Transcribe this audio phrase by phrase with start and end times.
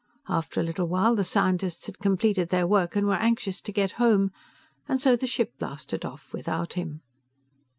[0.27, 3.91] After a little while, the scientists had completed their work and were anxious to get
[4.01, 4.31] home,
[4.87, 7.01] and so, the ship blasted off, without him.